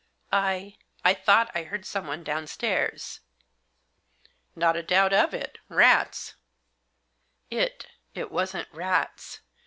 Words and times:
"I— 0.51 0.77
I 1.05 1.13
thought 1.13 1.51
I 1.53 1.61
heard 1.61 1.85
someone 1.85 2.23
downstairs."" 2.23 3.19
Not 4.55 4.75
a 4.75 4.81
doubt 4.81 5.13
of 5.13 5.31
it— 5.31 5.59
rats." 5.69 6.33
"It— 7.51 7.85
it 8.15 8.31
wasn't 8.31 8.67
rats. 8.71 9.41